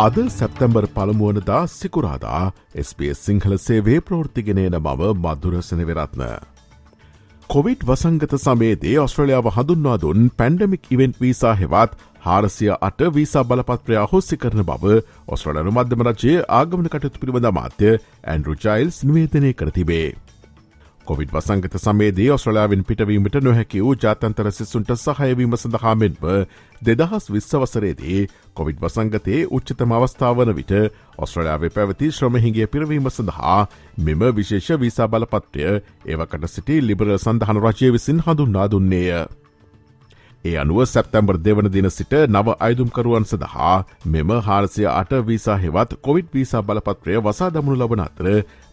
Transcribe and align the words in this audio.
අද 0.00 0.18
සැප්තැම්බර් 0.30 0.84
පළමුුවනදා 0.88 1.62
සිකුරාදා 1.70 2.42
SBS 2.82 3.18
සිංහල 3.26 3.54
සේවේ 3.58 3.96
ප්‍රෘතිගෙනන 4.00 4.60
මව 4.76 5.08
මදුරසනවෙරත්න. 5.16 6.22
කොවිඩ් 7.50 7.82
වසංගත 7.82 8.32
සමේදේ 8.38 8.94
ඔස්ට්‍රලියාව 9.02 9.50
හඳුන්වා 9.56 9.98
දුන් 9.98 10.30
පැන්ඩමික් 10.38 10.88
ඉවෙන්ට් 10.90 11.20
වීසා 11.20 11.54
හෙවත් 11.54 11.98
හාරසිය 12.20 12.72
අට 12.80 13.04
වීසා 13.10 13.44
බලපත්‍රයා 13.44 14.06
හොස්සි 14.06 14.40
කරන 14.42 14.64
බව 14.64 14.96
ඔස්ට්‍රලනු 15.28 15.76
මධ්‍යම 15.76 16.06
රජයේ 16.08 16.46
ආගමන 16.60 16.88
කටයුතු 16.88 17.20
පිළිබඳ 17.20 17.52
මාත්‍ය 17.52 17.92
ඇන්ඩරු 17.94 18.56
ජයිල්ස් 18.58 19.04
නිවේදනය 19.04 19.52
කර 19.54 19.70
තිබේ. 19.70 20.08
කොවිඩ් 21.10 21.32
වසංගත 21.32 21.74
සමේදී 21.76 22.28
ඔස්ට්‍රලාවින් 22.30 22.84
පිටවීමට 22.84 23.36
නොහැකි 23.40 23.80
වූ 23.80 23.94
ජාතන්තර 23.96 24.50
සිස්සුන්ට 24.52 24.92
සහයවීම 24.96 25.56
සඳහාමෙන්ම 25.56 26.20
දෙදහස් 26.82 27.26
විශ්වසරේදී 27.28 28.20
කොවිඩ් 28.54 28.78
වසංගතයේ 28.78 29.40
උච්චතම 29.50 29.96
අවස්ථාවන 29.96 30.54
විට 30.54 30.72
ඔස්ට්‍රලයාාවේ 31.18 31.72
පැවති 31.72 32.12
ශ්‍රමහිගේ 32.12 32.68
පිරවීම 32.68 33.10
සඳහා 33.10 33.58
මෙම 34.00 34.24
විශේෂ 34.32 34.80
වීසා 34.80 35.08
බලපත්‍රය 35.08 35.66
ඒවකට 36.06 36.48
සිටි 36.48 36.80
ලිබරල් 36.82 37.18
සඳහන 37.18 37.62
රජය 37.64 37.92
විසින් 37.92 38.22
හඳුන්නා 38.22 38.70
දුන්නේය. 38.70 39.26
ඒ 40.44 40.56
අනුව 40.56 40.78
සැප්තැම්බර් 40.84 41.36
දෙවන 41.38 41.66
දින 41.68 41.88
සිට 41.90 42.14
නව 42.28 42.54
අයිදුම්කරුවන් 42.58 43.24
සඳහා 43.24 43.74
මෙම 44.06 44.30
හාරසය 44.40 44.86
අට 44.90 45.12
වීසා 45.22 45.56
හෙවත් 45.56 45.90
කොවිඩ් 46.00 46.28
වීසා 46.30 46.62
බලපත්‍රය 46.62 47.18
වසා 47.20 47.50
දමුණු 47.50 47.76
ලබන 47.78 48.00
අතර 48.00 48.26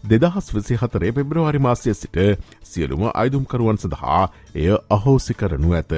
දෙදහස් 0.04 0.46
විසි 0.50 0.74
හතරේ 0.76 1.12
පෙබ්‍රවාරි 1.12 1.60
මාසය 1.60 1.94
සිට 1.94 2.16
සියලුම 2.62 3.02
අයිදුම්කරුවන් 3.12 3.78
සඳහා 3.78 4.24
එය 4.54 4.68
අහෝසි 4.90 5.34
කරනු 5.34 5.72
ඇත. 5.72 5.92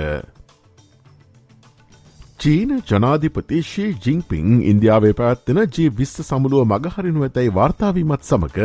චීන 2.36 2.70
ජනාධිපති 2.84 3.60
ශී 3.62 3.90
ජිංපිං 3.98 4.48
ඉන්දියාවේ 4.64 5.12
පැත්වෙන 5.12 5.60
ජී 5.68 5.90
විස්ස 5.92 6.16
සමුළුව 6.22 6.64
මගහරිනු 6.66 7.22
ඇතැයි 7.22 7.52
වාර්තාාවීමත් 7.52 8.22
සමක 8.22 8.58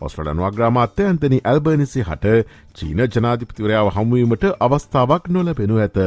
ඔස්ට්‍රලන් 0.00 0.42
වග්‍රාමාත්‍ය 0.42 1.06
ඇන්තනි 1.06 1.38
ඇල්බනිසි 1.44 2.02
හට 2.02 2.34
චීන 2.74 3.00
ජනාධිපතිවරයාව 3.06 3.88
හමුවීමට 3.92 4.44
අවස්ථාවක් 4.60 5.30
නොලබෙනු 5.30 5.78
ඇත. 5.78 5.98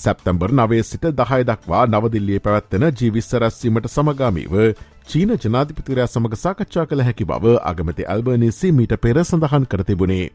සැප්තැම්බර් 0.00 0.52
නවේ 0.54 0.82
සිට 0.84 1.06
දහය 1.14 1.40
දක්වා 1.44 1.84
නවදිල්ලිය 1.88 2.40
පැවත්වෙන 2.40 2.86
ජීවිස්ස 2.94 3.32
රැස්වීමට 3.36 3.88
සමගාමීව 3.88 4.54
චීන 5.06 5.32
ජනාධිපතිරයා 5.36 6.08
සමඟ 6.08 6.36
සාකච්ඡා 6.38 6.86
කළ 6.86 7.02
හැකි 7.02 7.24
බව 7.26 7.54
අගමති 7.66 8.08
ඇල්බනිසි 8.08 8.72
මීට 8.72 8.94
පෙර 8.98 9.20
සඳහන් 9.22 9.64
කරතිබුණේ. 9.66 10.26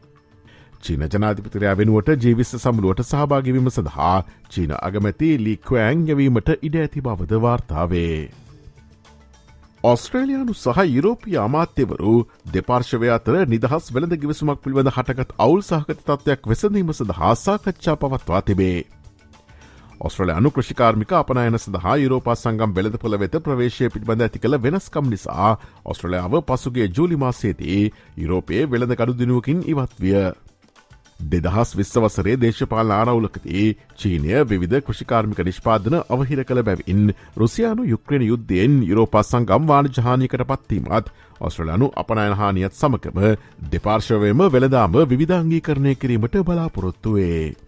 චීන 0.82 1.04
ජනාධිපතිරයා 1.08 1.76
වෙනුවට 1.76 2.10
ජීවිස්ස 2.22 2.56
සමුළුවට 2.58 3.04
සහභාගිවීම 3.04 3.70
සඳහා 3.70 4.16
චීන 4.48 4.74
අගමැති 4.80 5.30
ලික්වෑන් 5.40 6.02
යවීමට 6.08 6.50
ඉඩ 6.60 6.76
ඇති 6.78 7.02
බවද 7.02 7.40
වාර්තාවේ. 7.42 8.18
ඔස්ට්‍රේලයානු 9.84 10.54
සහ 10.54 10.84
යුරෝපිය 10.88 11.38
අමාත්‍යවරු 11.38 12.14
දෙපාර්ශවය 12.52 13.10
අතර 13.12 13.34
නිදහස් 13.46 13.88
වෙළඳ 13.90 14.14
ගිවිසුමක් 14.18 14.62
පිළිබඳ 14.62 14.92
හටගත් 14.92 15.34
අවුල් 15.38 15.64
සහකත 15.64 16.04
තත්වයක් 16.04 16.46
වෙසඳීම 16.46 16.92
සඳහා 16.92 17.34
සාකච්ඡා 17.38 17.96
පවත්වා 17.98 18.42
තිබේ. 18.42 18.78
ඔස්ට්‍රලයානු 19.98 20.50
කෘෂිකාර්මික 20.50 21.12
අපනයන 21.14 21.58
සඳහා 21.58 21.96
යුරෝපා 21.96 22.34
සංගම් 22.36 22.72
වෙළඳ 22.72 22.98
පොළ 22.98 23.18
වෙත 23.18 23.36
ප්‍රවේශය 23.40 23.88
පිටිබඳ 23.88 24.22
ඇති 24.22 24.38
කළ 24.38 24.58
වෙනස්කම් 24.60 25.08
නිසා 25.08 25.52
ඔස්ට්‍රලයාාව 25.84 26.42
පසුගේ 26.44 26.88
ජූලිමාසේදී 26.90 27.80
යුරෝපයේ 28.16 28.66
වෙළඳ 28.66 28.94
කඩු 28.94 29.14
දිනුවකින් 29.14 29.64
ඉවත් 29.66 29.96
විය. 29.98 30.20
දෙදහස් 31.26 31.70
විශ්වසරේ 31.74 32.36
දේශපාල 32.36 32.92
ආරවුලකදී 32.92 33.66
චීනය 33.96 34.32
විධ 34.44 34.80
කෘෂිකාර්මික 34.82 35.40
නිෂ්පාදන 35.40 35.96
අවහිර 36.08 36.44
කළ 36.44 36.62
බැවින් 36.62 37.02
රුසියානු 37.36 37.86
යුක්්‍රණ 37.86 38.24
යුද්ධයෙන් 38.24 38.74
යුරෝපා 38.84 39.22
සංගම් 39.24 39.66
වාන 39.66 39.88
ජානීකට 39.90 40.44
පත්වීමත් 40.46 41.12
ඔස්ට්‍රලයානු 41.40 41.92
අපනයනහානියත් 41.96 42.74
සමකම 42.74 43.22
දෙපාර්ශවයම 43.68 44.48
වෙළදාම 44.50 45.04
විධාංගී 45.14 45.62
කරණය 45.62 45.94
කිරීමට 45.96 46.42
බලාපොරොත්තුවේ. 46.42 47.65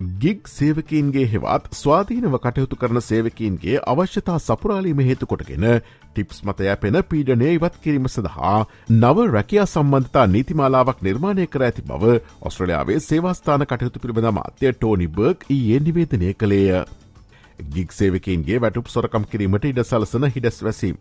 ගිග් 0.00 0.46
සේවකීන්ගේ 0.46 1.26
හෙවත් 1.26 1.64
ස්වාධීනව 1.72 2.34
කටයුතු 2.38 2.76
කරන 2.76 3.00
සේවකීන්ගේ 3.02 3.80
අවශ්‍යතා 3.84 4.36
සපුරාලීම 4.38 5.00
හේතුකොටගෙන 5.00 5.66
ටිප්ස් 6.10 6.44
මතය 6.44 6.68
පෙන 6.76 6.98
පීඩනය 7.04 7.48
ඉවත් 7.50 7.80
කිරීම 7.80 8.06
සඳහා 8.08 8.60
නව 8.90 9.26
රැකයා 9.28 9.66
සම්බන්ධතා 9.66 10.26
නීතිමාලාවක් 10.28 11.02
නිර්මාණය 11.02 11.48
කර 11.48 11.64
ඇති 11.64 11.84
බව 11.84 12.14
ඔස්ට්‍රලයාාවේ 12.42 13.00
සේවස්ථාන 13.00 13.66
කටයුතු 13.66 13.98
පිළිබඳ 13.98 14.30
මාත්‍යය 14.32 14.72
ටෝනි 14.72 15.10
බර්ග් 15.10 15.50
ඒ 15.50 15.80
නිවේදනය 15.80 16.32
කළේය. 16.34 16.86
ගික් 17.58 17.92
සේවකන්ගේ 17.92 18.60
වැටුප් 18.60 18.88
සොරකම් 18.88 19.24
කිරීමට 19.26 19.64
ඉඩ 19.64 19.80
සලසන 19.82 20.26
හිඩස් 20.28 20.60
වැසීම 20.62 21.00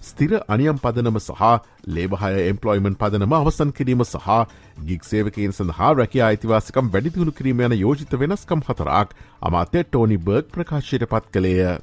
ස්තිර 0.00 0.36
අනියම් 0.48 0.78
පදනම 0.78 1.18
සහ 1.18 1.42
ලේබහය 1.88 2.30
එම්පලොයිමන් 2.44 2.96
පදනම 2.96 3.34
අවසන් 3.34 3.72
කිරීම 3.72 4.04
සහ 4.04 4.28
ගික් 4.84 5.04
සේවකන් 5.04 5.52
සඳහා 5.52 5.90
රැක 5.94 6.14
අයිතිවාසිකම් 6.22 6.92
වැඩිදිුණු 6.94 7.32
කිරීම 7.32 7.60
යන 7.60 7.76
යෝජිත 7.78 8.14
වෙනස්කම් 8.14 8.62
හතරක් 8.62 9.18
අමාතය 9.42 9.82
ටෝනි 9.82 10.18
බර්ග් 10.20 10.48
ප්‍රකාශයට 10.48 11.06
පත් 11.06 11.32
කළේය. 11.32 11.76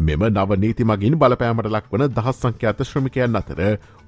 මෙම 0.00 0.22
නව 0.24 0.58
නීති 0.58 0.84
මගින් 0.84 1.16
බලපෑමට 1.16 1.70
ලක් 1.70 1.94
වන 1.94 2.10
දහස් 2.10 2.42
සංඛ්‍යාත 2.42 2.82
ශ්‍රමිකයන් 2.82 3.40
අතර 3.40 3.62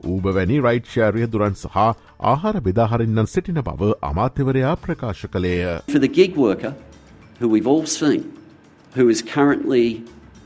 ඌබවැනි 0.04 0.58
රයිට්ෂාරය 0.60 1.26
දුරන් 1.28 1.54
සහ 1.54 1.78
ආහාර 2.24 2.60
බෙදාහරින්නන් 2.60 3.26
සිටින 3.28 3.62
බව 3.62 3.94
අමාත්‍යවරයා 4.02 4.76
ප්‍රකාශ 4.78 5.24
කළේය. 5.28 5.80
For 5.88 5.98
the 6.00 6.08
gig 6.10 6.36
worker, 6.38 6.74
who 7.40 7.48
we've 7.48 7.66
all 7.68 7.86
seen 7.88 8.39
who 8.93 9.09
is 9.09 9.21
currently 9.21 10.03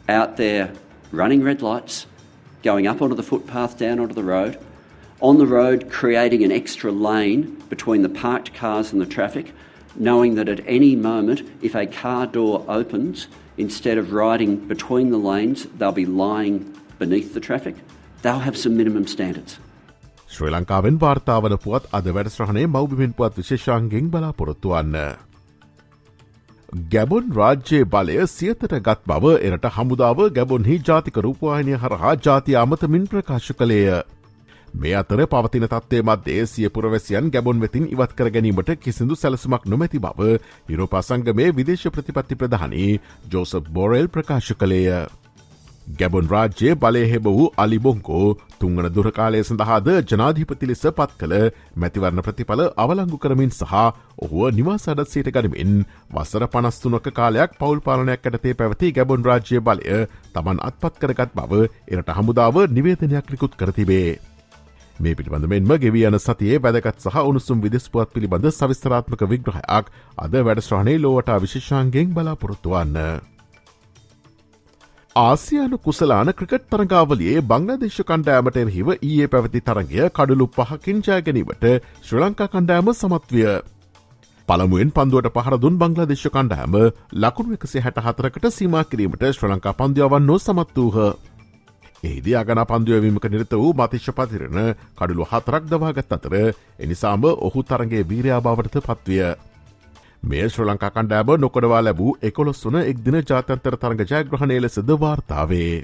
out 0.08 0.38
there 0.38 0.74
running 1.12 1.44
red 1.44 1.62
lights, 1.62 2.06
going 2.64 2.88
up 2.88 3.02
onto 3.02 3.16
the 3.16 3.24
footpath, 3.24 3.78
down 3.78 4.00
onto 4.00 4.14
the 4.14 4.24
road, 4.24 4.58
on 5.22 5.38
the 5.38 5.48
road 5.48 5.90
creating 5.90 6.44
an 6.44 6.52
extra 6.52 6.92
lane 6.92 7.62
between 7.70 8.02
the 8.02 8.10
parked 8.10 8.54
cars 8.54 8.92
and 8.94 9.02
the 9.02 9.06
traffic, 9.06 9.54
knowing 9.96 10.36
that 10.36 10.50
at 10.50 10.62
any 10.66 10.96
moment, 10.96 11.42
if 11.62 11.76
a 11.76 11.86
car 11.86 12.26
door 12.28 12.64
opens, 12.68 13.28
instead 13.58 13.98
of 13.98 14.14
riding 14.14 14.56
between 14.68 15.10
the 15.12 15.18
lanes, 15.18 15.68
they'll 15.78 15.92
be 15.92 16.06
lying 16.06 16.76
beneath 16.98 17.34
the 17.34 17.40
traffic. 17.40 17.76
They'll 18.22 18.40
have 18.40 18.58
some 18.58 18.78
minimum 18.78 19.08
standards. 19.08 19.60
ශ්‍රී 20.30 20.50
ලංකාවෙන් 20.54 20.98
වාර්තාාවන 21.02 21.56
පුවත් 21.64 21.86
අද 21.98 22.08
වැඩස්්‍රහණය 22.16 22.66
මෞබිමින් 22.74 23.14
පුවත් 23.18 23.38
විශේෂාන්ගෙන් 23.38 24.12
බලාපොරොත්තුවන්න. 24.14 24.96
ගැබොන් 26.75 27.27
රාජ්‍යයේ 27.33 27.87
බලය 27.87 28.15
සියතට 28.29 28.73
ගත් 28.81 29.07
බව 29.07 29.35
එරට 29.41 29.67
හමුදාව 29.71 30.23
ගැබොන්හි 30.33 30.79
ජාතික 30.81 31.19
රූපවාහිනය 31.19 31.77
හරහා 31.77 32.15
ජාති 32.19 32.57
අමතමින් 32.57 33.07
ප්‍රකාශ 33.07 33.51
කළේය. 33.53 34.03
මේ 34.75 34.95
අතර 34.95 35.23
පවතින 35.29 35.69
තත්වේ 35.69 36.03
මධ්‍යේ 36.05 36.47
සිය 36.49 36.69
පුරවැසියන් 36.71 37.31
ගැබොන් 37.31 37.61
වෙතින් 37.61 37.87
ඉවත් 37.89 38.15
කර 38.15 38.31
ගැනීමට 38.31 38.75
කිසිදු 38.79 39.15
සැලසුමක් 39.17 39.67
නොමැති 39.67 40.01
බව 40.01 40.31
යුරෝපා 40.69 41.03
සංගමේ 41.05 41.53
විදේශ 41.53 41.87
ප්‍රතිපත්ති 41.89 42.35
ප්‍රධානී 42.37 42.91
ජෝසප් 43.29 43.71
බෝරෙල් 43.71 44.09
ප්‍රකාශ 44.09 44.51
කළේය. 44.55 45.07
ගැබොන් 45.87 46.27
රාජ්‍යය 46.27 46.75
බලයහෙබ 46.77 47.27
වූ 47.27 47.49
අලිබොංකෝ 47.57 48.29
තුංගන 48.59 48.87
දුරකාලය 48.89 49.43
සඳහාද 49.43 49.89
ජනාධිපති 50.05 50.67
ලෙස 50.67 50.85
පත් 50.91 51.11
කළ 51.21 51.35
මැතිවරණ 51.77 52.25
ප්‍රතිඵල 52.25 52.63
අවලංගු 52.77 53.19
කරමින් 53.19 53.53
සහ 53.53 53.75
ඔහුව 54.19 54.55
නිවාසඩත් 54.55 55.05
සයට 55.07 55.29
ගනිමින් 55.31 55.75
වසර 56.11 56.47
පනස්තුනක 56.49 57.09
කාලයක් 57.13 57.59
පවල් 57.59 57.83
පාලනයක් 57.83 58.25
ඇටතේ 58.25 58.55
පැවති 58.55 58.93
ගැබොන් 58.93 59.25
රාජ්‍ය 59.25 59.61
බලය 59.61 59.99
තමන් 60.33 60.63
අත්පත් 60.63 60.95
කරගත් 60.99 61.37
බව 61.37 61.67
එරට 61.89 62.15
හමුදාව 62.15 62.57
නිවේදනයක් 62.71 63.29
ලිකුත් 63.31 63.55
කරතිබේ. 63.55 64.17
මේ 64.97 65.15
පිළිබඳ 65.15 65.47
මෙන්ම 65.49 65.77
ගෙවී 65.77 66.07
යන 66.07 66.19
සතියේ 66.21 66.61
වැදගත් 66.61 67.05
සහ 67.05 67.21
උණුසුම් 67.23 67.61
විදෙස්පුවත් 67.61 68.11
පිළිබඳ 68.11 68.49
සවිස්තරාත්මක 68.53 69.29
විග්‍රහයක් 69.29 69.93
අද 70.19 70.41
වැඩස්්‍රහණය 70.41 70.99
ලෝවට 70.99 71.37
විශේෂාන්ගෙන් 71.43 72.13
බලාපොරොත්තුවන්න. 72.13 73.34
ආසියානු 75.17 75.79
කුසලාන 75.79 76.31
ක්‍රිකට් 76.33 76.65
තරගාවලියේ 76.69 77.43
බංලදේශ 77.43 77.99
කණ්ඩෑමට 78.03 78.57
එරහිව 78.57 78.89
ඊයේ 78.95 79.29
පැවති 79.29 79.61
තරගය 79.63 80.09
කඩුලු 80.11 80.47
පහකින් 80.51 81.03
ජයගැනීමට 81.03 81.67
ශ්‍ර 82.01 82.19
ලංකා 82.21 82.49
කණ්ඩෑම 82.49 82.91
සමත්විය. 82.93 83.47
පළමුුවෙන් 84.49 84.91
පන්දුවට 84.91 85.31
පහරදුන් 85.37 85.79
බංගලදේශ 85.79 86.27
කණ්ඩෑම 86.29 86.75
ලකුණු 87.19 87.59
එකසේ 87.59 87.85
හැට 87.87 88.03
හතරකට 88.03 88.51
සීම 88.53 88.77
කිරීමට 88.87 89.25
ශ්‍ර 89.31 89.53
ලංකා 89.53 89.75
පන්දියාවන් 89.75 90.27
නො 90.27 90.39
සමත් 90.39 90.77
වූහ. 90.79 90.99
එහිදී 92.05 92.37
අගන 92.37 92.67
පන්දුවවීමක 92.67 93.31
නිරත 93.31 93.55
වූ 93.55 93.73
මතිශ්‍ය 93.75 94.13
පතිරණ 94.13 94.61
කඩුළු 94.95 95.31
හතරක් 95.31 95.71
දවාගත් 95.71 96.13
අතර 96.13 96.41
එනිසාම 96.81 97.31
ඔහු 97.41 97.63
තරගේ 97.65 98.03
වීරයාභාවටත 98.05 98.83
පත්විය. 98.83 99.35
මේ 100.25 100.45
ශ්‍ර 100.47 100.65
ලංකා 100.65 100.91
කණ්ඩෑබ 100.91 101.31
නොකොඩවා 101.39 101.81
ලැබූ 101.83 102.13
එකොළොස් 102.23 102.63
වන 102.65 102.79
එක් 102.83 103.01
දින 103.05 103.17
ජාතන්තර 103.23 103.75
තරග 103.79 104.07
ජයග්‍රහණය 104.11 104.57
ලෙසද 104.59 104.93
වාර්තාවේ. 104.99 105.75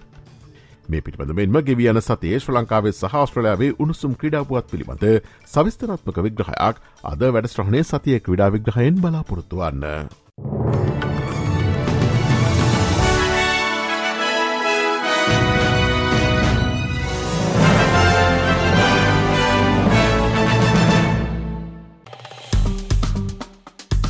මේ 0.89 1.01
පිටිබඳ 1.01 1.35
මෙන්ම 1.35 1.59
ගෙවියන 1.67 2.01
සතේ 2.01 2.39
ශ්‍ර 2.39 2.55
ලංකාවේ 2.55 2.93
සහ 2.93 3.19
ස්ට්‍රලයාාවේ 3.23 3.71
උණුසුම් 3.79 4.17
ක්‍රඩාපුවත් 4.17 4.73
පිළිබඳ 4.73 5.05
සවිස්තරත්මක 5.47 6.23
විග්‍රහයක් 6.23 6.81
අද 7.05 7.27
වැඩස්ට්‍රහණය 7.29 7.85
සතිය 7.85 8.19
ක්‍රඩා 8.21 8.51
විග්‍රහයෙන් 8.51 8.99
බලාපොරොත්තුවන්න. 8.99 9.85